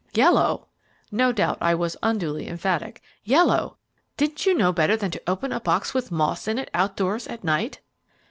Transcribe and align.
"Yellow!" 0.15 0.67
No 1.11 1.31
doubt 1.31 1.59
I 1.61 1.75
was 1.75 1.95
unduly 2.01 2.47
emphatic. 2.47 3.03
"Yellow! 3.23 3.77
Didn't 4.17 4.47
you 4.47 4.55
know 4.55 4.71
better 4.73 4.97
than 4.97 5.11
to 5.11 5.21
open 5.27 5.51
a 5.51 5.59
box 5.59 5.93
with 5.93 6.11
moths 6.11 6.47
in 6.47 6.57
it 6.57 6.71
outdoors 6.73 7.27
at 7.27 7.43
night?" 7.43 7.81